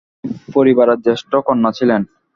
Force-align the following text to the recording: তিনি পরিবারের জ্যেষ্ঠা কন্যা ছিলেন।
তিনি 0.15 0.51
পরিবারের 0.55 0.99
জ্যেষ্ঠা 1.05 1.37
কন্যা 1.47 1.71
ছিলেন। 1.77 2.01